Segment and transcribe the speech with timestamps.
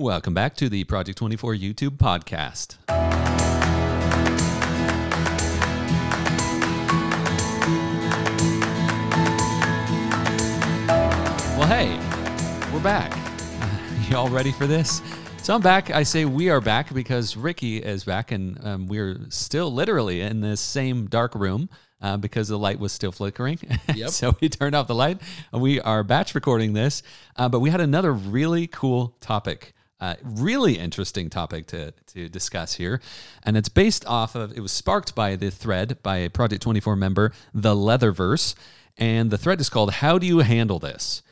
[0.00, 2.78] Welcome back to the Project 24 YouTube podcast.
[11.58, 11.98] Well, hey,
[12.72, 13.12] we're back.
[14.10, 15.02] Y'all ready for this?
[15.42, 15.90] So I'm back.
[15.90, 20.40] I say we are back because Ricky is back, and um, we're still literally in
[20.40, 21.68] this same dark room
[22.00, 23.58] uh, because the light was still flickering.
[23.94, 24.08] Yep.
[24.08, 25.20] so we turned off the light.
[25.52, 27.02] and We are batch recording this,
[27.36, 29.74] uh, but we had another really cool topic.
[30.00, 33.00] Uh, really interesting topic to, to discuss here.
[33.42, 36.96] And it's based off of, it was sparked by the thread by a Project 24
[36.96, 38.54] member, The Leatherverse.
[38.96, 41.22] And the thread is called How Do You Handle This?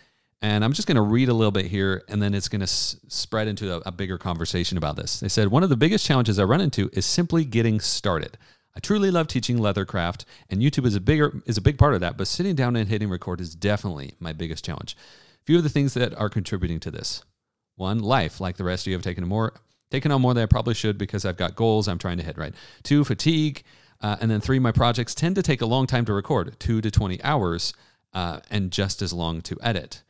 [0.41, 2.65] And I'm just going to read a little bit here, and then it's going to
[2.65, 5.19] s- spread into a, a bigger conversation about this.
[5.19, 8.39] They said, One of the biggest challenges I run into is simply getting started.
[8.77, 12.01] I truly love teaching leathercraft, and YouTube is a bigger is a big part of
[12.01, 12.17] that.
[12.17, 14.97] But sitting down and hitting record is definitely my biggest challenge.
[15.43, 17.25] A few of the things that are contributing to this:
[17.79, 19.55] one, life, like the rest of you have taken more
[19.91, 22.37] taken on more than I probably should because I've got goals I'm trying to hit.
[22.37, 22.55] Right.
[22.83, 23.63] Two, fatigue,
[24.03, 26.81] uh, and then three, my projects tend to take a long time to record, two
[26.81, 27.73] to twenty hours,
[28.13, 30.03] uh, and just as long to edit.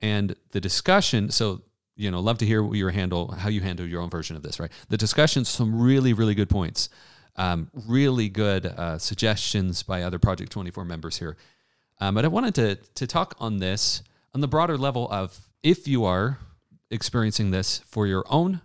[0.00, 1.62] And the discussion, so
[1.96, 4.58] you know, love to hear your handle, how you handle your own version of this.
[4.58, 4.70] Right.
[4.88, 6.88] The discussion, some really really good points
[7.36, 11.36] um, really good uh, suggestions by other Project 24 members here.
[12.00, 14.02] Um, but I wanted to, to talk on this
[14.34, 16.38] on the broader level of if you are
[16.90, 18.60] experiencing this for your own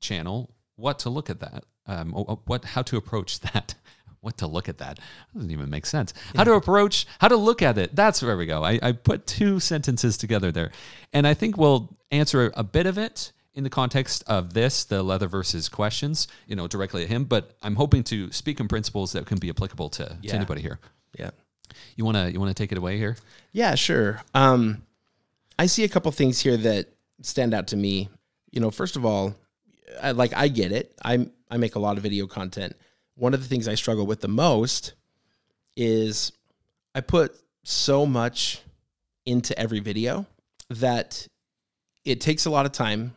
[0.00, 3.74] channel, what to look at that, um, what how to approach that.
[4.20, 4.98] What to look at that
[5.32, 6.12] doesn't even make sense.
[6.34, 7.94] How to approach, how to look at it.
[7.94, 8.64] That's where we go.
[8.64, 10.72] I, I put two sentences together there,
[11.12, 15.04] and I think we'll answer a bit of it in the context of this, the
[15.04, 17.24] Leatherverse's questions, you know, directly at him.
[17.24, 20.30] But I'm hoping to speak in principles that can be applicable to, Yeah.
[20.30, 20.80] to anybody here.
[21.16, 21.30] Yeah.
[21.94, 23.16] You wanna you wanna take it away here?
[23.52, 24.20] Yeah, sure.
[24.34, 24.82] Um,
[25.60, 26.88] I see a couple things here that
[27.22, 28.08] stand out to me.
[28.50, 29.34] You know, first of all,
[30.02, 30.94] I, like I get it.
[31.04, 32.76] I I make a lot of video content.
[33.14, 34.94] One of the things I struggle with the most
[35.76, 36.32] is
[36.94, 38.62] I put so much
[39.26, 40.26] into every video
[40.70, 41.26] that
[42.04, 43.14] it takes a lot of time.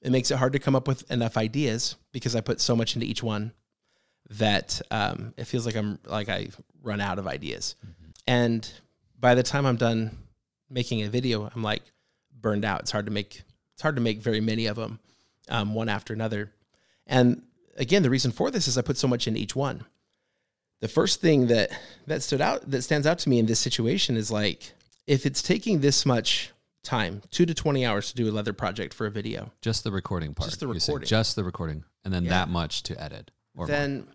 [0.00, 2.94] It makes it hard to come up with enough ideas because I put so much
[2.94, 3.52] into each one
[4.30, 6.48] that um, it feels like I'm like I
[6.82, 7.76] run out of ideas.
[8.26, 8.68] And
[9.18, 10.16] by the time I'm done
[10.70, 11.82] making a video, I'm like
[12.42, 12.80] burned out.
[12.80, 13.42] It's hard to make
[13.72, 14.98] it's hard to make very many of them,
[15.48, 16.52] um, one after another.
[17.06, 17.42] And
[17.76, 19.84] again, the reason for this is I put so much in each one.
[20.80, 21.70] The first thing that
[22.06, 24.74] that stood out that stands out to me in this situation is like
[25.06, 26.50] if it's taking this much
[26.82, 29.92] time, two to twenty hours to do a leather project for a video, Just the
[29.92, 30.50] recording part.
[30.50, 31.06] Just the recording.
[31.08, 32.30] Just the recording, and then Yeah.
[32.30, 33.30] that much to edit.
[33.54, 33.66] Or more.
[33.68, 34.08] then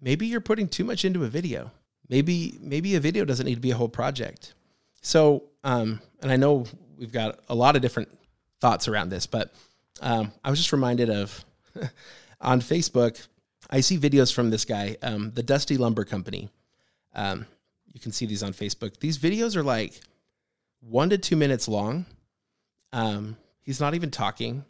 [0.00, 1.70] maybe you're putting too much into a video.
[2.08, 4.54] Maybe maybe a video doesn't need to be a whole project.
[5.02, 6.66] So, um, and I know
[7.00, 8.08] we've got a lot of different
[8.60, 9.52] thoughts around this, but
[10.00, 11.44] um, I was just reminded of
[12.40, 13.26] on Facebook.
[13.70, 16.50] I see videos from this guy, um, the Dusty Lumber Company.
[17.14, 17.46] Um,
[17.92, 19.00] you can see these on Facebook.
[19.00, 20.00] These videos are like
[20.80, 22.06] one to two minutes long.
[22.92, 24.64] Um, he's not even talking,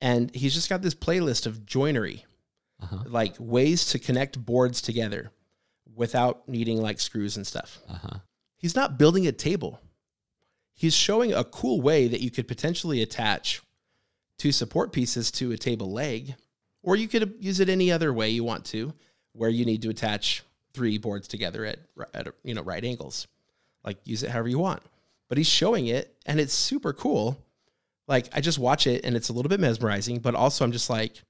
[0.00, 2.24] and he's just got this playlist of joinery
[2.82, 3.04] uh-huh.
[3.06, 5.30] like ways to connect boards together
[5.94, 7.80] without needing like screws and stuff.
[7.88, 8.18] Uh-huh.
[8.56, 9.80] He's not building a table.
[10.78, 13.60] He's showing a cool way that you could potentially attach
[14.38, 16.36] two support pieces to a table leg,
[16.84, 18.94] or you could use it any other way you want to,
[19.32, 21.80] where you need to attach three boards together at,
[22.14, 23.26] at you know right angles.
[23.84, 24.80] Like use it however you want.
[25.28, 27.36] But he's showing it, and it's super cool.
[28.06, 30.88] Like I just watch it, and it's a little bit mesmerizing, but also I'm just
[30.88, 31.24] like,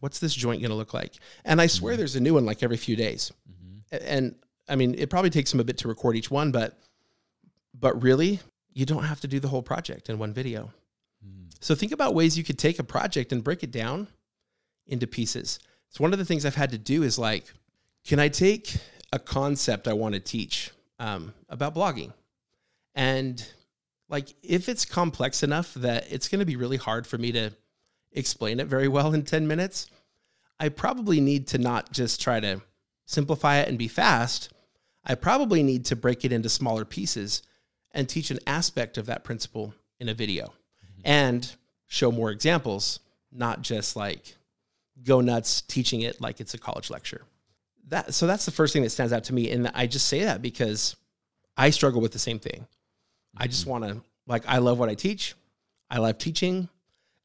[0.00, 1.16] what's this joint going to look like?
[1.44, 1.98] And I swear mm-hmm.
[1.98, 3.30] there's a new one like every few days.
[3.46, 3.94] Mm-hmm.
[3.94, 4.34] A- And
[4.70, 6.78] I mean, it probably takes him a bit to record each one, but
[7.78, 8.40] but really,
[8.72, 10.72] you don't have to do the whole project in one video.
[11.60, 14.08] So think about ways you could take a project and break it down
[14.86, 15.58] into pieces.
[15.90, 17.52] So one of the things I've had to do is like,
[18.06, 18.76] can I take
[19.12, 22.12] a concept I want to teach um, about blogging,
[22.94, 23.46] and
[24.08, 27.52] like if it's complex enough that it's going to be really hard for me to
[28.12, 29.90] explain it very well in 10 minutes,
[30.58, 32.62] I probably need to not just try to
[33.06, 34.50] simplify it and be fast.
[35.04, 37.42] I probably need to break it into smaller pieces
[37.92, 40.52] and teach an aspect of that principle in a video
[41.04, 41.54] and
[41.86, 43.00] show more examples,
[43.32, 44.36] not just like
[45.04, 47.22] go nuts teaching it like it's a college lecture.
[47.88, 50.24] That so that's the first thing that stands out to me and I just say
[50.24, 50.96] that because
[51.56, 52.66] I struggle with the same thing.
[53.36, 55.34] I just want to like I love what I teach.
[55.90, 56.68] I love teaching.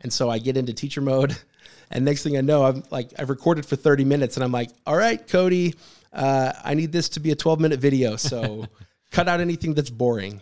[0.01, 1.37] And so I get into teacher mode.
[1.91, 4.71] And next thing I know, I'm like, I've recorded for 30 minutes and I'm like,
[4.87, 5.75] all right, Cody,
[6.11, 8.15] uh, I need this to be a 12 minute video.
[8.15, 8.65] So
[9.11, 10.41] cut out anything that's boring.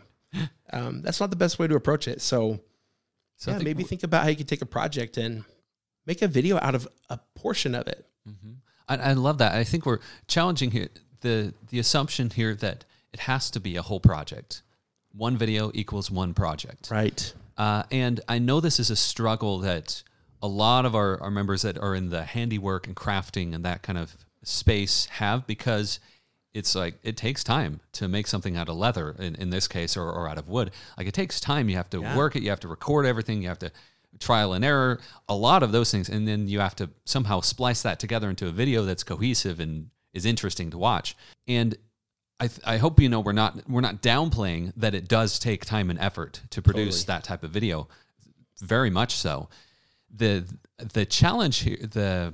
[0.74, 2.22] Um, that's not the best way to approach it.
[2.22, 2.60] So
[3.38, 5.44] So yeah, maybe think about how you could take a project and
[6.06, 8.06] make a video out of a portion of it.
[8.28, 8.56] Mhm.
[8.88, 9.54] I, I love that.
[9.54, 10.90] I think we're challenging here
[11.22, 14.64] the the assumption here that it has to be a whole project.
[15.14, 16.90] One video equals one project.
[16.90, 17.34] Right.
[17.58, 20.04] Uh, and I know this is a struggle that
[20.42, 23.84] a lot of our, our members that are in the handiwork and crafting and that
[23.84, 26.00] kind of space have because
[26.54, 29.96] it's like it takes time to make something out of leather in, in this case
[29.96, 30.72] or, or out of wood.
[30.98, 31.70] Like it takes time.
[31.70, 32.18] You have to Yeah.
[32.18, 33.72] work it, you have to record everything, you have to
[34.20, 35.00] trial and error,
[35.30, 36.10] a lot of those things.
[36.10, 39.90] And then you have to somehow splice that together into a video that's cohesive and
[40.14, 41.16] is interesting to watch.
[41.48, 41.78] And
[42.42, 45.64] I, th- I hope you know we're not we're not downplaying that it does take
[45.64, 47.16] time and effort to produce Totally.
[47.18, 47.88] that type of video.
[48.60, 49.48] Very much so.
[50.14, 50.44] The
[50.94, 52.34] the challenge here the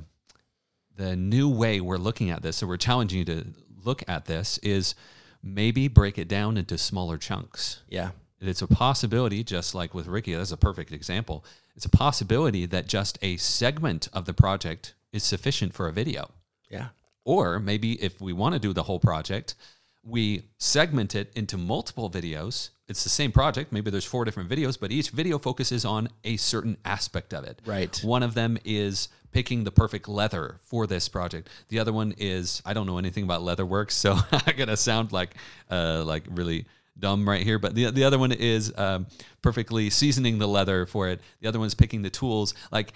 [0.95, 3.45] the new way we're looking at this, so we're challenging you to
[3.87, 4.93] look at this is
[5.41, 7.81] maybe break it down into smaller chunks.
[7.89, 8.11] Yeah.
[8.39, 11.43] It's a possibility, just like with Ricky, that's a perfect example.
[11.75, 16.29] It's a possibility that just a segment of the project is sufficient for a video.
[16.69, 16.89] Yeah.
[17.23, 19.55] Or maybe if we want to do the whole project,
[20.03, 22.69] we segment it into multiple videos.
[22.87, 23.71] It's the same project.
[23.71, 27.61] Maybe there's four different videos, but each video focuses on a certain aspect of it.
[27.65, 27.99] Right.
[28.03, 31.49] One of them is picking the perfect leather for this project.
[31.69, 35.11] The other one is I don't know anything about leather work, so I'm gonna sound
[35.11, 35.35] like
[35.69, 36.65] uh, like really
[36.99, 37.59] dumb right here.
[37.59, 39.07] But the the other one is um,
[39.41, 41.21] perfectly seasoning the leather for it.
[41.41, 42.53] The other one is picking the tools.
[42.71, 42.93] Like,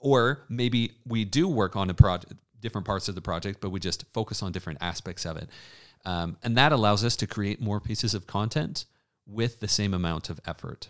[0.00, 3.80] or maybe we do work on a project, different parts of the project, but we
[3.80, 5.48] just focus on different aspects of it,
[6.08, 8.86] um, and that allows us to create more pieces of content
[9.26, 10.88] with the same amount of effort.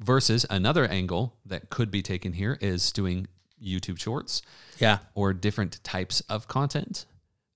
[0.00, 3.26] Versus another angle that could be taken here is doing
[3.62, 4.40] YouTube shorts
[4.78, 4.98] Yeah.
[5.14, 7.04] or different types of content.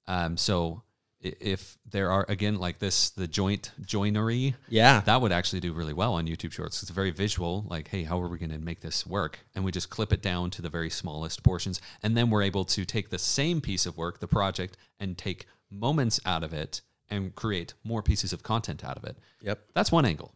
[0.06, 0.82] Um, so
[1.20, 5.00] if there are again like this, the joint joinery, Yeah.
[5.02, 6.82] that would actually do really well on YouTube Shorts.
[6.82, 7.64] It's very visual.
[7.68, 9.38] Like, hey, how are we going to make this work?
[9.54, 12.64] And we just clip it down to the very smallest portions, and then we're able
[12.64, 16.82] to take the same piece of work, the project, and take moments out of it
[17.08, 19.16] and create more pieces of content out of it.
[19.42, 19.60] Yep.
[19.74, 20.34] That's one angle.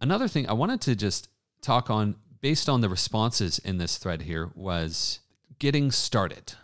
[0.00, 1.28] Another thing I wanted to just
[1.60, 5.20] talk on, based on the responses in this thread here, was
[5.58, 6.54] getting started.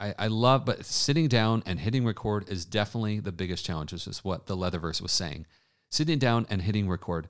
[0.00, 3.92] I, I love, but sitting down and hitting record is definitely the biggest challenge.
[3.92, 5.46] This is what the Leatherverse was saying.
[5.90, 7.28] Sitting down and hitting record.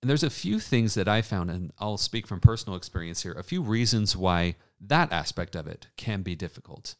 [0.00, 3.32] And there's a few things that I found, and I'll speak from personal experience here,
[3.32, 6.94] a few reasons why that aspect of it can be difficult.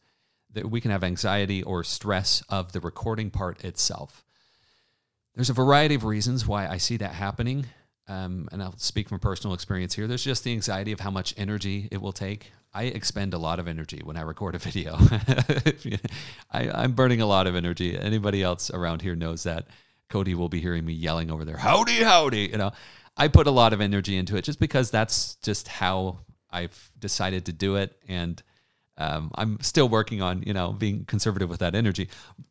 [0.57, 4.25] That we can have anxiety or stress of the recording part itself.
[5.35, 7.67] There's a variety of reasons why I see that happening.
[8.09, 10.07] Um, and I'll speak from personal experience here.
[10.07, 12.53] There's just the anxiety of how much energy it will take.
[12.73, 14.97] I expend a lot of energy when I record a video.
[16.51, 17.99] I, I'm burning a lot of energy.
[17.99, 19.67] Anybody else around here knows that.
[20.09, 22.49] Cody will be hearing me yelling over there, howdy, howdy.
[22.53, 22.73] You know,
[23.17, 26.21] I put a lot of energy into it just because that's just how
[26.51, 27.95] I've decided to do it.
[28.09, 28.43] And
[28.99, 32.09] um, I'm still working on, you know, being conservative with that energy.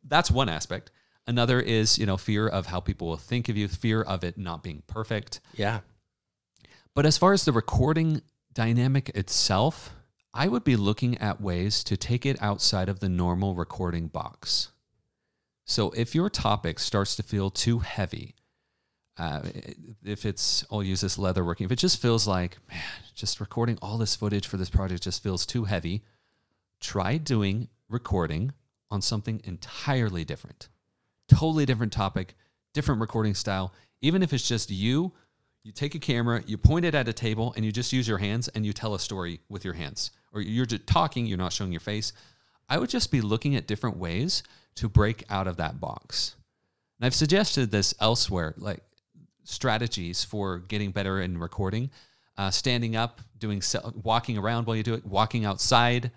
[0.08, 0.92] That's one aspect.
[1.28, 4.38] Another is, you know, fear of how people will think of you, fear of it
[4.38, 5.40] not being perfect.
[5.56, 5.80] Yeah.
[6.94, 8.22] But as far as the recording
[8.54, 9.96] dynamic itself,
[10.34, 14.70] I would be looking at ways to take it outside of the normal recording box.
[15.66, 18.36] So if your topic starts to feel too heavy,
[19.18, 19.42] uh,
[20.04, 22.82] if it's, I'll use this leather working, if it just feels like, man,
[23.16, 26.04] just recording all this footage for this project just feels too heavy,
[26.86, 28.54] try doing recording
[28.92, 30.70] on something entirely different.
[31.28, 32.36] Totally different topic,
[32.74, 33.74] different recording style.
[34.02, 35.12] Even if it's just you,
[35.64, 38.20] you take a camera, you point it at a table, and you just use your
[38.20, 40.12] hands and you tell a story with your hands.
[40.32, 42.14] Or you're just talking, you're not showing your face.
[42.70, 44.44] I would just be looking at different ways
[44.76, 46.36] to break out of that box.
[47.00, 48.84] And I've suggested this elsewhere, like
[49.44, 51.90] strategies for getting better in recording.
[52.38, 53.62] Uh, standing up, doing
[54.04, 56.12] walking around while you do it, walking outside,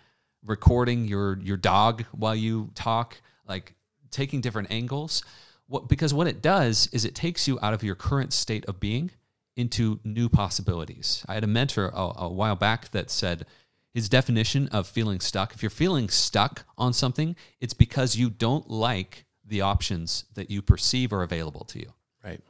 [0.49, 3.75] recording your your dog while you talk, like
[4.11, 5.23] taking different angles.
[5.67, 8.81] What because what it does is it takes you out of your current state of
[8.81, 9.11] being
[9.57, 11.25] into new possibilities.
[11.29, 13.47] I had a mentor a, a while back that said
[13.93, 15.55] his definition of feeling stuck.
[15.55, 20.63] If you're feeling stuck on something, it's because you don't like the options that you
[20.63, 21.93] perceive are available to you.
[22.25, 22.41] Right.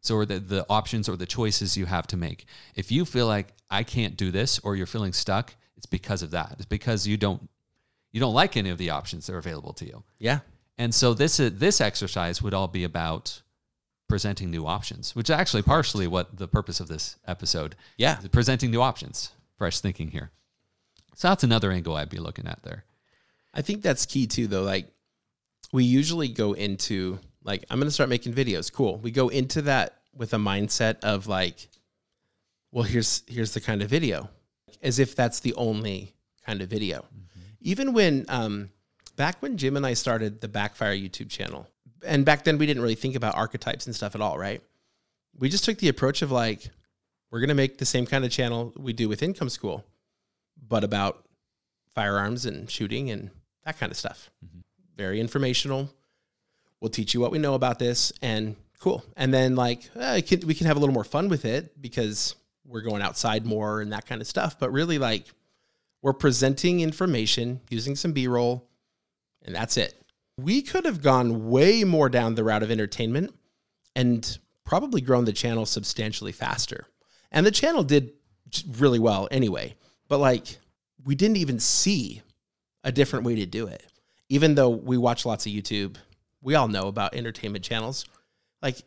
[0.00, 2.44] So, or the, the options or the choices you have to make.
[2.74, 6.30] If you feel like I can't do this or you're feeling stuck, it's because of
[6.32, 6.54] that.
[6.56, 7.48] It's because you don't
[8.12, 10.04] you don't like any of the options that are available to you.
[10.18, 10.40] Yeah.
[10.78, 13.42] And so this uh, this exercise would all be about
[14.08, 17.74] presenting new options, which is actually partially what the purpose of this episode.
[17.96, 18.20] Yeah.
[18.20, 20.30] is presenting new options, fresh thinking here.
[21.14, 22.84] So that's another angle I'd be looking at there.
[23.52, 24.62] I think that's key too, though.
[24.62, 24.88] Like,
[25.72, 28.72] we usually go into like, I'm going to start making videos.
[28.72, 28.98] Cool.
[28.98, 31.68] We go into that with a mindset of like,
[32.72, 34.28] well, here's here's the kind of video,
[34.84, 36.14] as if that's the only
[36.46, 36.98] kind of video.
[36.98, 37.40] Mm-hmm.
[37.62, 38.70] Even when um,
[39.16, 41.66] back when Jim and I started the Backfire YouTube channel,
[42.06, 44.62] and back then we didn't really think about archetypes and stuff at all, right?
[45.36, 46.68] We just took the approach of like,
[47.30, 49.84] we're gonna make the same kind of channel we do with Income School,
[50.68, 51.24] but about
[51.94, 53.30] firearms and shooting and
[53.64, 54.30] that kind of stuff.
[54.44, 54.60] Mm-hmm.
[54.96, 55.90] Very informational.
[56.80, 59.02] We'll teach you what we know about this, and cool.
[59.16, 61.80] And then like eh, it can, we can have a little more fun with it
[61.80, 62.34] because
[62.66, 64.58] we're going outside more and that kind of stuff.
[64.58, 65.26] But really, like
[66.02, 68.68] we're presenting information using some B roll,
[69.42, 69.94] and that's it.
[70.36, 73.34] We could have gone way more down the route of entertainment
[73.94, 76.86] and probably grown the channel substantially faster.
[77.30, 78.12] And the channel did
[78.78, 79.74] really well anyway.
[80.08, 80.58] But like
[81.04, 82.22] we didn't even see
[82.82, 83.84] a different way to do it.
[84.28, 85.96] Even though we watch lots of YouTube,
[86.42, 88.06] we all know about entertainment channels.
[88.62, 88.82] Like,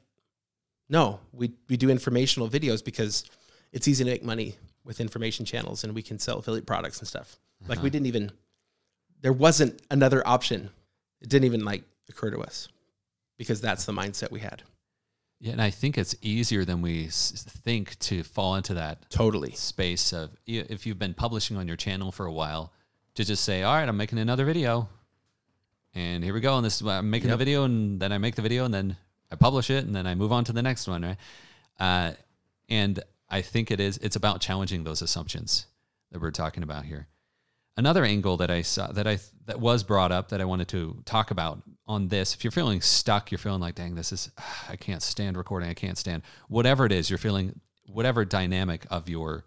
[0.90, 3.26] no, we, we do informational videos because
[3.72, 7.08] it's easy to make money with information channels and we can sell affiliate products and
[7.08, 7.38] stuff.
[7.68, 8.32] Like we didn't even
[9.22, 10.70] there wasn't another option.
[11.22, 12.68] It didn't even like occur to us
[13.38, 14.64] because that's the mindset we had.
[15.40, 19.52] Yeah, and I think it's easier than we think to fall into that Totally.
[19.52, 22.72] space of if you've been publishing on your channel for a while
[23.16, 24.90] to just say, "All right, I'm making another video."
[25.94, 26.58] And here we go.
[26.58, 27.36] And this is what I'm making Yep.
[27.36, 28.98] a video and then I make the video and then
[29.32, 31.18] I publish it and then I move on to the next one, right?
[31.80, 32.14] Uh,
[32.70, 35.68] and I think it is it's about challenging those assumptions
[36.12, 37.08] that we're talking about here.
[37.76, 41.02] Another angle that I saw that I that was brought up that I wanted to
[41.06, 44.32] talk about on this, if you're feeling stuck, you're feeling like, dang, this is
[44.70, 49.10] I can't stand recording, I can't stand whatever it is, you're feeling whatever dynamic of
[49.10, 49.46] your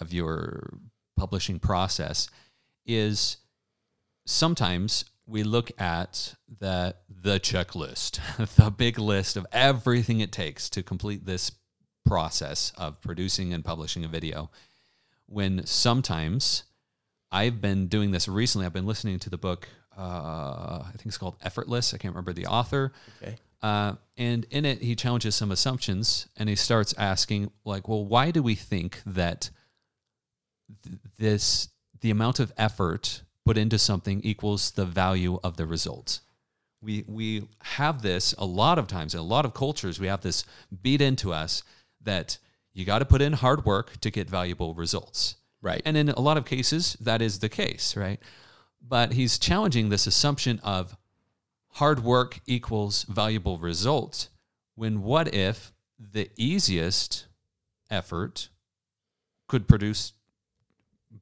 [0.00, 0.78] of your
[1.16, 2.28] publishing process
[2.84, 3.38] is
[4.26, 8.20] sometimes we look at the the checklist,
[8.56, 11.50] the big list of everything it takes to complete this
[12.06, 14.50] process of producing and publishing a video.
[15.26, 16.64] When sometimes
[17.32, 19.68] I've been doing this recently, I've been listening to the book.
[19.96, 21.92] Uh, I think it's called Effortless.
[21.92, 22.92] I can't remember the author.
[23.22, 23.36] Okay.
[23.62, 28.30] Uh, and in it, he challenges some assumptions and he starts asking, like, well, why
[28.30, 29.50] do we think that
[30.84, 31.68] th- this,
[32.00, 36.20] the amount of effort put into something equals the value of the result?
[36.82, 40.20] We, we have this a lot of times in a lot of cultures, we have
[40.20, 40.44] this
[40.82, 41.62] beat into us
[42.06, 42.38] that
[42.72, 45.36] you got to put in hard work to get valuable results.
[45.62, 45.82] Right.
[45.84, 48.20] And in a lot of cases, that is the case, right?
[48.80, 50.96] But he's challenging this assumption of
[51.72, 54.30] hard work equals valuable results
[54.74, 57.26] when what if the easiest
[57.90, 58.48] effort
[59.48, 60.12] could produce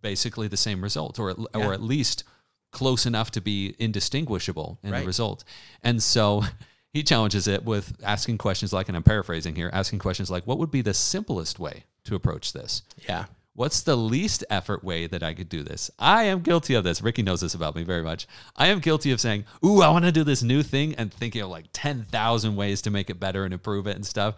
[0.03, 1.45] basically the same result or, Yeah.
[1.67, 2.25] or at least
[2.73, 5.01] close enough to be indistinguishable in Right.
[5.01, 5.45] the result.
[5.83, 6.43] And so
[6.95, 10.59] he challenges it with asking questions like, and I'm paraphrasing here, asking questions like, what
[10.59, 12.83] would be the simplest way to approach this?
[13.09, 13.25] Yeah.
[13.55, 15.91] What's the least effort way that I could do this?
[15.99, 17.03] I am guilty of this.
[17.03, 18.29] Ricky knows this about me very much.
[18.55, 21.43] I am guilty of saying, Ooh, I want to do this new thing and thinking
[21.43, 24.37] of like 10,000 ways to make it better and improve it and stuff.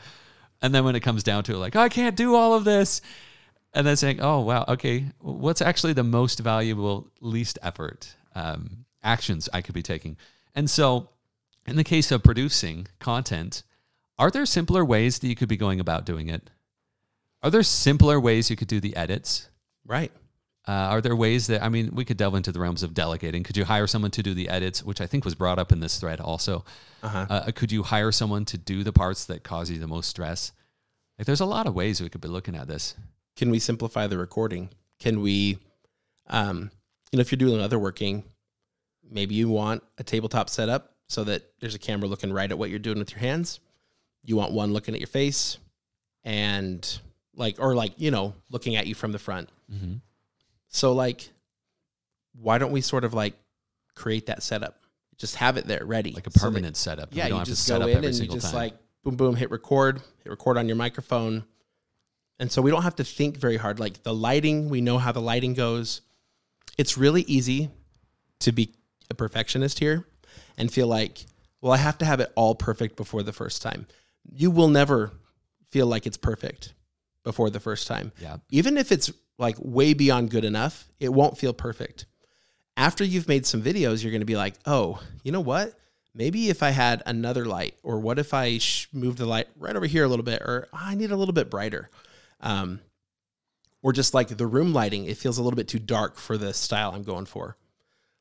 [0.62, 3.02] And then when it comes down to it, like, I can't do all of this.
[3.74, 9.50] And then saying, Oh, wow, okay, what's actually the most valuable, least effort um, actions
[9.52, 10.16] I could be taking?
[10.54, 11.10] And so,
[11.66, 13.62] in the case of producing content,
[14.18, 16.50] are there simpler ways that you could be going about doing it?
[17.42, 19.48] Are there simpler ways you could do the edits?
[19.84, 20.12] Right.
[20.68, 23.44] Uh, are there ways that I mean, we could delve into the realms of delegating.
[23.44, 25.78] Could you hire someone to do the edits, which I think was brought up in
[25.78, 26.64] this thread also?
[27.02, 27.26] Uh-huh.
[27.30, 30.52] Uh, could you hire someone to do the parts that cause you the most stress?
[31.18, 32.96] Like, there's a lot of ways we could be looking at this.
[33.36, 34.70] Can we simplify the recording?
[34.98, 35.58] Can we,
[36.26, 36.70] um,
[37.12, 38.24] you know, if you're doing leather working,
[39.08, 42.70] maybe you want a tabletop setup so that there's a camera looking right at what
[42.70, 43.60] you're doing with your hands.
[44.24, 45.58] You want one looking at your face
[46.24, 46.98] and
[47.34, 49.48] like, or like, you know, looking at you from the front.
[49.72, 49.94] Mm-hmm.
[50.68, 51.30] So like,
[52.34, 53.34] why don't we sort of like
[53.94, 54.80] create that setup?
[55.16, 56.12] Just have it there ready.
[56.12, 57.10] Like a so that- permanent setup.
[57.12, 58.54] yeah, you have to just set go up in and you just time.
[58.54, 61.44] like boom, boom, hit record, hit record on your microphone,
[62.38, 63.78] and so we don't have to think very hard.
[63.78, 66.02] Like the lighting, we know how the lighting goes.
[66.76, 67.70] It's really easy
[68.40, 68.74] to be
[69.08, 70.04] a perfectionist here
[70.56, 71.24] and feel like,
[71.60, 73.86] well, I have to have it all perfect before the first time.
[74.32, 75.12] You will never
[75.70, 76.74] feel like it's perfect
[77.24, 78.36] before the first time yeah.
[78.50, 82.06] even if it's like way beyond good enough, it won't feel perfect.
[82.76, 85.74] After you've made some videos, you're going to be like, oh, you know what?
[86.14, 89.76] Maybe if I had another light, or what if I sh- moved the light right
[89.76, 91.90] over here a little bit, or "Ah, I need a little bit brighter.
[92.40, 92.80] Um,
[93.82, 96.54] or just like the room lighting, it feels a little bit too dark for the
[96.54, 97.56] style I'm going for.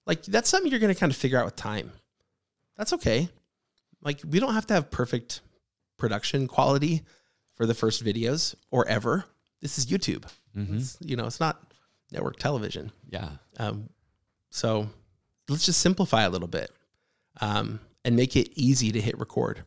[0.06, 1.92] Like that's something you're going to kind of figure out with time.
[2.78, 3.30] That's okay.
[4.02, 5.42] Like we don't have to have perfect
[5.98, 7.04] production quality
[7.56, 9.26] for the first videos or ever
[9.62, 10.26] this is YouTube.
[10.56, 10.78] Mhm.
[10.78, 11.74] It's, you know, it's not
[12.12, 12.92] network television.
[13.10, 13.30] Yeah.
[13.58, 13.90] Um,
[14.52, 14.90] so
[15.50, 16.72] let's just simplify a little bit
[17.42, 19.64] um, and make it easy to hit record.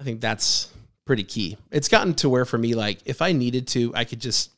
[0.00, 0.68] I think that's
[1.04, 1.58] pretty key.
[1.70, 4.50] It's gotten to where for me, like if I needed to, I could just,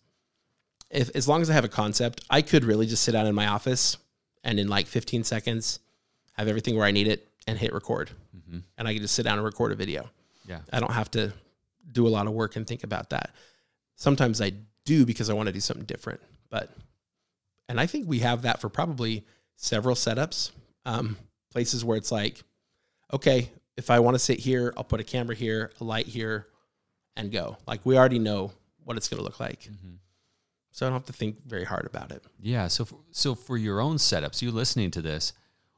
[0.90, 3.34] if as long as I have a concept, I could really just sit down in
[3.34, 3.96] my office
[4.44, 5.80] and in like 15 seconds
[6.34, 8.10] have everything where I need it and hit record.
[8.36, 8.62] Mhm.
[8.78, 10.10] And I can just sit down and record a video.
[10.46, 10.60] Yeah.
[10.72, 11.32] I don't have to
[11.92, 13.34] do a lot of work and think about that.
[13.94, 14.52] Sometimes I
[14.84, 16.20] do because I want to do something different.
[16.50, 16.70] But,
[17.68, 19.24] and I think we have that for probably
[19.56, 20.50] several setups,
[20.84, 21.16] um,
[21.50, 22.42] places where it's like,
[23.12, 26.46] okay, if I want to sit here, I'll put a camera here, a light here,
[27.16, 27.56] and go.
[27.66, 28.52] Like we already know
[28.84, 29.62] what it's going to look like.
[29.64, 29.98] Mhm.
[30.70, 32.22] So I don't have to think very hard about it.
[32.40, 32.68] Yeah.
[32.68, 35.32] So, for, so for your own setups, you listening to this,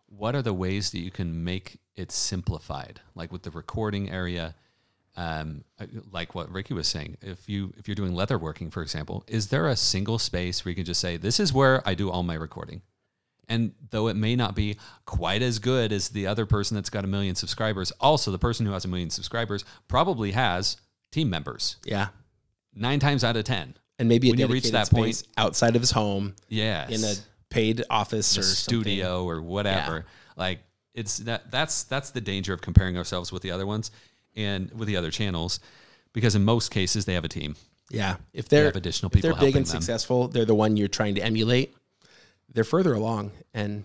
[0.08, 3.00] what are the ways that you can make it simplified?
[3.14, 4.54] Like with the recording area,
[5.16, 7.16] um, uh, like what Ricky was saying.
[7.22, 10.70] If you if you're doing leather working, for example, is there a single space where
[10.70, 12.82] you can just say, "This is where I do all my recording,"
[13.48, 17.04] and though it may not be quite as good as the other person that's got
[17.04, 20.76] a million subscribers, also the person who has a million subscribers probably has
[21.10, 21.76] team members.
[21.84, 22.08] Yeah.
[22.74, 25.74] Nine times out of ten, And maybe a When you reach that space point- outside
[25.74, 27.14] of his home yeah in a
[27.50, 28.82] paid office or something.
[28.82, 30.06] studio or whatever.
[30.36, 30.60] Like
[30.94, 33.90] it's that that's that's the danger of comparing ourselves with the other ones
[34.36, 35.60] and with the other channels,
[36.12, 37.56] because in most cases they have a team.
[37.90, 38.16] Yeah.
[38.34, 39.70] If They they're have additional people they're big and them.
[39.80, 41.74] successful, they're the one you're trying to emulate.
[42.52, 43.84] They're further along and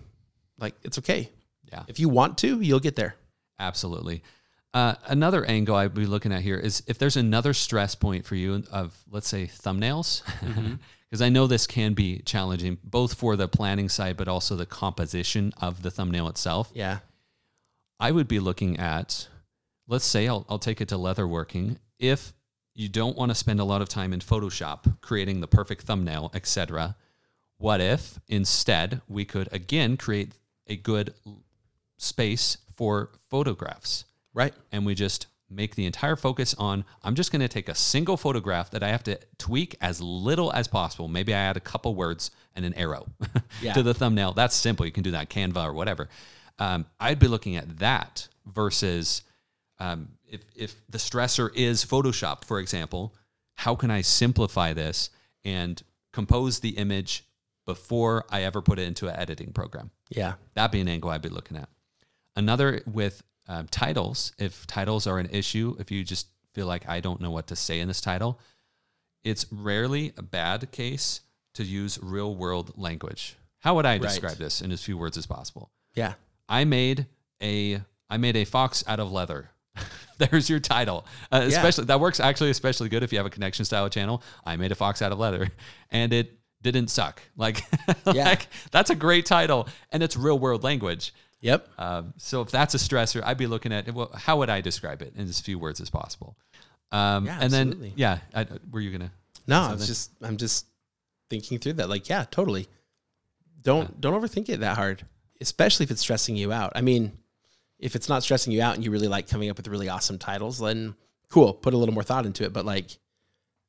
[0.60, 1.29] like it's okay.
[1.72, 3.15] Yeah, If you want to, you'll get there.
[3.60, 4.22] absolutely.
[4.75, 8.36] Uh, another angle I'd be looking at here is if there's another stress point for
[8.36, 10.22] you of let's say thumbnails,
[11.13, 14.65] because I know this can be challenging both for the planning side but also the
[14.65, 16.72] composition of the thumbnail itself.
[16.74, 17.01] Yeah.
[18.00, 19.27] I would be looking at,
[19.88, 21.77] let's say I'll, I'll take it to leatherworking.
[22.00, 22.34] If
[22.74, 26.32] you don't want to spend a lot of time in Photoshop creating the perfect thumbnail,
[26.34, 26.96] etc.,
[27.58, 30.34] what if instead we could again create
[30.65, 31.13] a good
[31.97, 34.56] space for photographs Right.
[34.71, 38.18] and we just make the entire focus on I'm just going to take a single
[38.18, 41.08] photograph that I have to tweak as little as possible.
[41.08, 43.08] Maybe I add a couple words and an arrow
[43.62, 43.74] Yeah.
[43.74, 44.34] to the thumbnail.
[44.34, 44.86] That's simple.
[44.86, 46.10] You can do that Canva or whatever.
[46.60, 49.24] Um, I'd be looking at that versus
[49.80, 53.16] um, if if the stressor is Photoshop, for example,
[53.56, 55.10] how can I simplify this
[55.44, 57.26] and compose the image
[57.66, 59.92] before I ever put it into an editing program?
[60.10, 60.34] Yeah.
[60.54, 61.70] That'd be an angle I'd be looking at.
[62.36, 66.99] Another with um, titles, if titles are an issue, if you just feel like I
[66.99, 68.39] don't know what to say in this title,
[69.23, 71.21] it's rarely a bad case
[71.56, 73.36] to use real world language.
[73.60, 75.71] How would I describe this in as few words as possible?
[75.95, 76.13] Yeah.
[76.49, 77.06] I made
[77.41, 79.49] a I made a fox out of leather.
[80.17, 81.06] There's your title.
[81.32, 81.58] Uh, Yeah.
[81.58, 84.21] Especially that works actually especially good if you have a connection style channel.
[84.45, 85.49] I made a fox out of leather,
[85.91, 87.21] and it didn't suck.
[87.38, 87.62] Like,
[88.13, 88.25] Yeah.
[88.25, 91.13] like that's a great title, and it's real world language.
[91.43, 91.67] Yep.
[91.77, 95.01] Um, so if that's a stressor, I'd be looking at well, how would I describe
[95.01, 96.38] it in as few words as possible.
[96.91, 97.89] Um, Yeah, and absolutely.
[97.89, 99.12] then yeah, I, were you gonna?
[99.45, 100.65] No, I was just I'm just
[101.29, 101.89] thinking through that.
[101.89, 102.67] Like, yeah, totally.
[103.62, 105.06] Don't don't overthink it that hard,
[105.41, 106.71] especially if it's stressing you out.
[106.75, 107.12] I mean,
[107.77, 110.17] if it's not stressing you out and you really like coming up with really awesome
[110.17, 110.95] titles, then
[111.29, 112.53] cool, put a little more thought into it.
[112.53, 112.97] But like,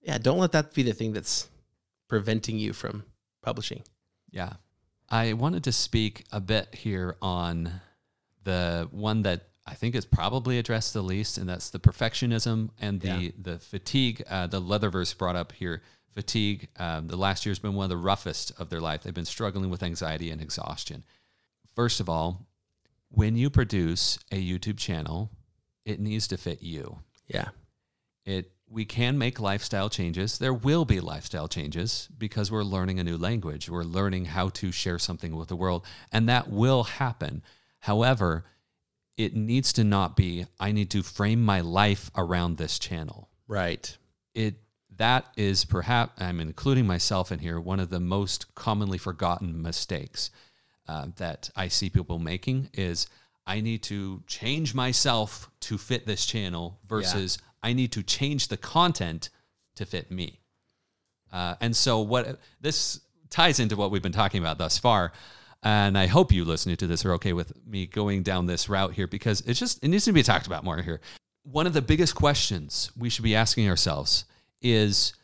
[0.01, 1.49] yeah, don't let that be the thing that's
[2.09, 3.05] preventing you from
[3.43, 3.83] publishing.
[4.31, 4.53] Yeah.
[5.15, 7.81] I wanted to speak a bit here on
[8.43, 13.01] the one that I think is probably addressed the least, and that's the perfectionism and
[13.01, 13.31] the Yeah.
[13.41, 14.25] the fatigue.
[14.29, 15.83] Uh, the Leatherverse brought up here
[16.17, 16.69] fatigue.
[16.77, 19.05] Um, the last year's been one of the roughest of their life.
[19.05, 21.05] They've been struggling with anxiety and exhaustion.
[21.77, 22.49] First of all,
[23.11, 25.31] when you produce a YouTube channel,
[25.85, 26.99] it needs to fit you
[27.29, 27.51] Yeah.
[28.25, 30.39] it we can make lifestyle changes.
[30.39, 33.69] There will be lifestyle changes because we're learning a new language.
[33.69, 37.43] We're learning how to share something with the world and that will happen.
[37.81, 38.45] However
[39.17, 43.29] it needs to not be i need to frame my life around this channel.
[43.47, 43.97] Right.
[44.35, 44.55] it
[44.97, 50.31] that is perhaps i'm including myself in here one of the most commonly forgotten mistakes
[50.89, 53.07] uh, that i see people making is
[53.47, 58.57] i need to change myself to fit this channel versus i need to change the
[58.57, 59.31] content
[59.77, 60.41] to fit me.
[61.33, 63.01] Uh, and so what this
[63.31, 65.13] ties into what we've been talking about thus far.
[65.63, 68.93] And i hope you listening to this are okay with me going down this route
[68.93, 71.01] here because it's just it needs to be talked about more here.
[71.43, 74.27] One of the biggest questions we should be asking ourselves
[74.63, 75.15] is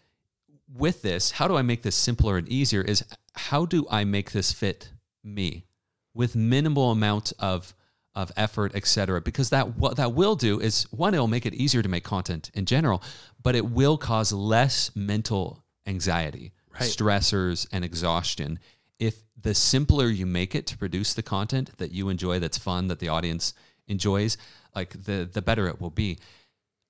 [0.73, 4.33] with this how do i make this simpler and easier is how do i make
[4.33, 4.91] this fit
[5.23, 5.67] me?
[6.15, 7.75] With minimal amount of
[8.15, 11.81] of effort etc because that what that will do is one it'll make it easier
[11.83, 13.03] to make content in general
[13.43, 16.83] but it will cause less mental anxiety, Right.
[16.83, 18.59] stressors, and exhaustion.
[18.99, 22.89] If the simpler you make it to produce the content that you enjoy, that's fun,
[22.89, 23.55] that the audience
[23.89, 24.37] enjoys,
[24.75, 26.19] like the the better it will be.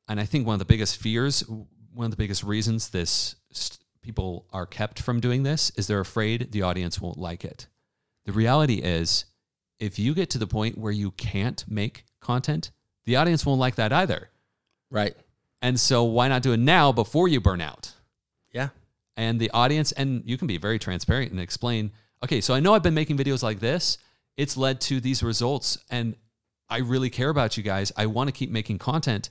[0.09, 3.78] And I think one of the biggest fears, one of the biggest reasons this st-
[4.02, 7.68] people are kept from doing this is they're afraid the audience won't like it.
[8.26, 9.24] The reality is,
[9.80, 12.70] if you get to the point where you can't make content,
[13.06, 14.30] the audience won't like that either.
[14.90, 15.16] Right.
[15.62, 17.92] And so why not do it now before you burn out?
[18.52, 18.68] Yeah.
[19.16, 22.74] And the audience, and you can be very transparent and explain, okay, so I know
[22.74, 23.98] I've been making videos like this.
[24.36, 25.78] It's led to these results.
[25.90, 26.14] And
[26.68, 27.92] I really care about you guys.
[27.96, 29.30] I want to keep making content,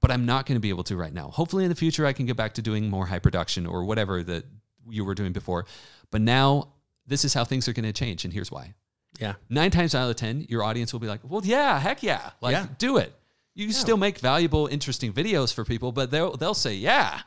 [0.00, 1.28] but I'm not going to be able to right now.
[1.28, 4.22] Hopefully in the future, I can get back to doing more high production or whatever
[4.22, 4.44] that
[4.88, 5.66] you were doing before.
[6.10, 6.68] But now
[7.06, 8.24] this is how things are going to change.
[8.24, 8.74] And here's why
[9.18, 9.34] Yeah.
[9.48, 12.30] nine times out of 10, your audience will be like, well, yeah, heck yeah.
[12.40, 12.66] Like, Yeah.
[12.78, 13.12] do it.
[13.54, 17.22] You can still make valuable, interesting videos for people, but they'll, they'll say, yeah,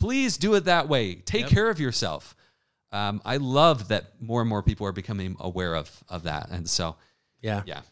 [0.00, 1.16] please do it that way.
[1.16, 1.50] Take Yep.
[1.50, 2.34] care of yourself.
[2.90, 6.48] Um, I love that more and more people are becoming aware of, of that.
[6.50, 6.96] And so,
[7.42, 7.62] Yeah.
[7.66, 7.82] yeah.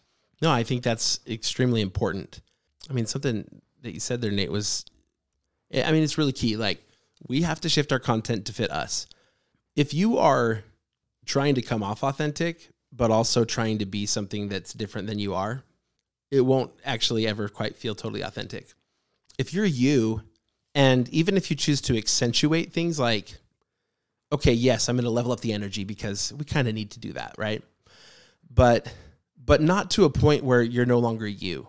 [0.41, 2.41] No, I think that's extremely important.
[2.89, 4.85] I mean, something that you said there, Nate, was,
[5.75, 6.57] I mean, it's really key.
[6.57, 6.83] Like,
[7.29, 9.07] we have to shift our content to fit us.
[9.75, 10.63] If you are
[11.27, 15.35] trying to come off authentic, but also trying to be something that's different than you
[15.35, 15.63] are,
[16.31, 18.73] it won't actually ever quite feel totally authentic.
[19.39, 20.23] If you're you,
[20.75, 23.35] and even if you choose to accentuate things like,
[24.33, 27.01] okay, yes, I'm going to level up the energy because we kind of need to
[27.01, 27.63] do that, right?
[28.53, 28.93] But
[29.45, 31.69] but not to a point where you're no longer you.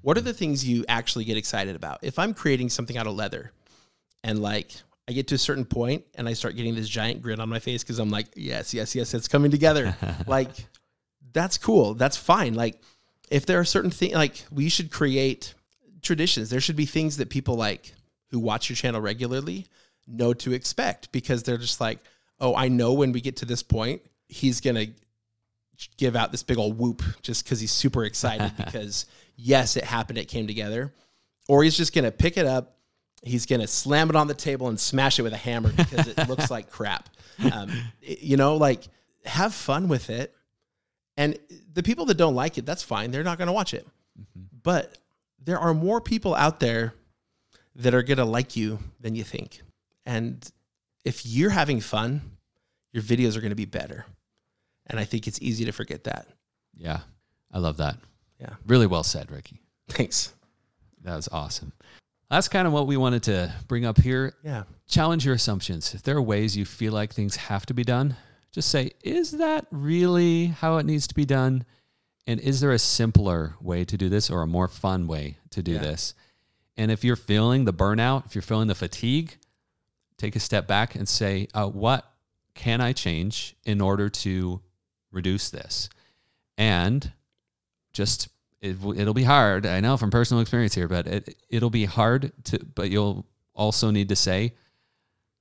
[0.00, 1.98] What are the things you actually get excited about?
[2.02, 3.52] If I'm creating something out of leather
[4.24, 4.70] and like
[5.08, 7.58] I get to a certain point and I start getting this giant grin on my
[7.58, 9.96] face because I'm like, yes, yes, yes, it's coming together.
[10.26, 10.50] like
[11.32, 11.94] that's cool.
[11.94, 12.54] That's fine.
[12.54, 12.80] Like
[13.30, 15.54] if there are certain things like we should create
[16.02, 16.50] traditions.
[16.50, 17.92] There should be things that people like
[18.30, 19.66] who watch your channel regularly
[20.06, 21.98] know to expect because they're just like,
[22.40, 24.86] oh, I know when we get to this point, he's gonna
[25.96, 30.18] give out this big old whoop just because he's super excited because yes, it happened,
[30.18, 30.92] it came together.
[31.48, 32.77] Or he's just gonna pick it up,
[33.22, 36.28] he's gonna slam it on the table and smash it with a hammer because it
[36.28, 37.08] looks like crap.
[37.52, 37.70] Um,
[38.02, 38.88] it- you know, like
[39.24, 40.34] have fun with it.
[41.16, 41.38] And
[41.74, 43.10] the people that don't like it, that's fine.
[43.10, 43.86] They're not gonna watch it.
[44.62, 44.96] But
[45.44, 46.94] there are more people out there
[47.76, 49.60] that are gonna like you than you think.
[50.06, 50.48] And
[51.04, 52.20] if you're having fun,
[52.92, 54.06] your videos are gonna be better.
[54.86, 56.26] And I think it's easy to forget that.
[56.76, 57.00] Yeah.
[57.52, 57.96] I love that.
[58.40, 58.54] Yeah.
[58.66, 59.60] Really well said, Ricky.
[59.88, 60.32] Thanks.
[61.02, 61.72] That was awesome.
[62.30, 64.34] That's kind of what we wanted to bring up here.
[64.42, 64.64] Yeah.
[64.86, 65.94] challenge your assumptions.
[65.94, 68.16] If there are ways you feel like things have to be done,
[68.52, 71.64] just say, is that really how it needs to be done?
[72.26, 75.62] And is there a simpler way to do this or a more fun way to
[75.62, 75.80] do Yeah.
[75.80, 76.14] this?
[76.76, 79.36] And if you're feeling the burnout, if you're feeling the fatigue,
[80.16, 82.10] take a step back and say, uh, what
[82.54, 84.60] can I change in order to
[85.10, 85.88] reduce this?
[86.56, 87.12] And
[87.92, 88.28] just
[88.60, 89.66] it, it'll be hard.
[89.66, 93.90] I know from personal experience here, but it, it'll be hard to, but you'll also
[93.90, 94.54] need to say,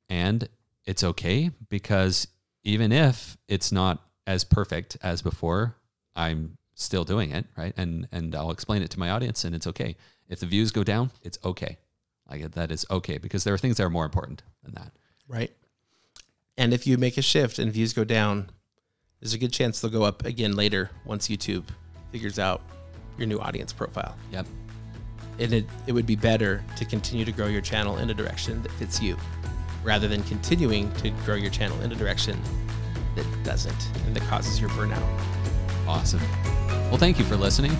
[0.09, 0.47] and
[0.85, 2.27] it's okay because
[2.63, 5.75] even if it's not as perfect as before,
[6.15, 7.73] I'm still doing it, right?
[7.77, 9.95] And and I'll explain it to my audience, and it's okay.
[10.29, 11.77] If the views go down, it's okay.
[12.29, 14.91] Like that is okay because there are things that are more important than that.
[15.27, 15.51] Right.
[16.57, 18.49] And if you make a shift and views go down,
[19.19, 21.65] there's a good chance they'll go up again later once YouTube
[22.11, 22.61] figures out
[23.17, 24.15] your new audience profile.
[24.31, 24.47] Yep.
[25.39, 28.61] And it, it would be better to continue to grow your channel in a direction
[28.63, 29.17] that fits you
[29.83, 32.39] rather than continuing to grow your channel in a direction
[33.15, 35.03] that doesn't and that causes your burnout.
[35.87, 36.21] Awesome.
[36.89, 37.71] Well, thank you for listening.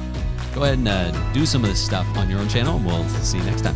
[0.54, 3.08] Go ahead and uh, do some of this stuff on your own channel, and we'll
[3.10, 3.76] see you next time.